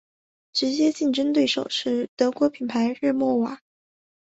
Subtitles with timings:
[0.51, 3.61] 直接竞争对手是德国品牌日默瓦。